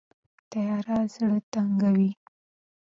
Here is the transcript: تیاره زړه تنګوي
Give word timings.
تیاره 0.51 0.97
زړه 1.13 1.37
تنګوي 1.51 2.11